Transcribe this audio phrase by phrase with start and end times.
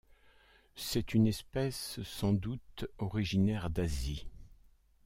[0.75, 4.25] C'est une espèce sans doute originaire d'Asie.